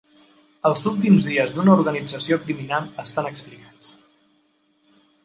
Els 0.69 0.85
últims 0.91 1.27
dies 1.31 1.53
d'una 1.57 1.73
organització 1.79 2.37
criminal 2.45 2.87
estan 3.05 3.29
explicats. 3.33 3.91